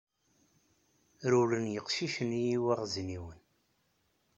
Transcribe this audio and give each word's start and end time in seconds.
Rewlen 1.31 1.65
yeqcicen 1.75 2.29
i 2.39 2.41
yiwaɣezniwen. 2.47 3.39